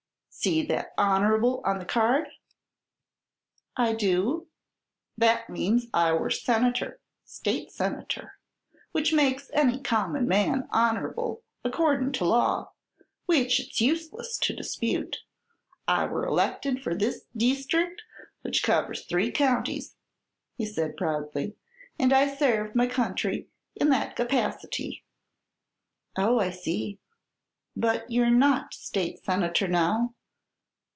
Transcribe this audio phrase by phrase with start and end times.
[0.33, 2.27] "See that 'Honer'ble' on the card?"
[3.77, 4.47] "I do."
[5.15, 8.39] "That means I were senator state senator
[8.91, 12.71] which makes any common man honer'ble, accordin' to law,
[13.27, 15.17] which it's useless to dispute.
[15.87, 17.99] I were elected fer this deestric',
[18.41, 19.95] which covers three counties,"
[20.55, 21.55] he said proudly,
[21.99, 25.05] "an' I served my country in that capacity."
[26.17, 26.97] "Oh, I see.
[27.75, 30.15] But you're not state senator now?"